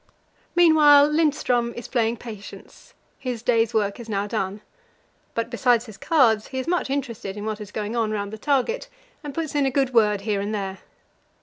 Meanwhile 0.55 1.09
Lindström 1.11 1.75
is 1.75 1.87
playing 1.87 2.17
patience; 2.17 2.95
his 3.19 3.43
day's 3.43 3.71
work 3.71 3.99
is 3.99 4.09
now 4.09 4.25
done. 4.25 4.61
But, 5.35 5.51
besides 5.51 5.85
his 5.85 5.97
cards, 5.99 6.47
he 6.47 6.57
is 6.57 6.67
much 6.67 6.89
interested 6.89 7.37
in 7.37 7.45
what 7.45 7.61
is 7.61 7.71
going 7.71 7.95
on 7.95 8.09
round 8.09 8.33
the 8.33 8.39
target, 8.39 8.89
and 9.23 9.31
puts 9.31 9.53
in 9.53 9.67
a 9.67 9.69
good 9.69 9.93
word 9.93 10.21
here 10.21 10.41
and 10.41 10.55
there. 10.55 10.79